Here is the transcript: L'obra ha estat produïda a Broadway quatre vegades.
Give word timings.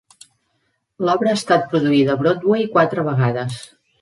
L'obra 1.07 1.33
ha 1.33 1.37
estat 1.39 1.67
produïda 1.75 2.15
a 2.17 2.21
Broadway 2.23 2.67
quatre 2.79 3.07
vegades. 3.11 3.61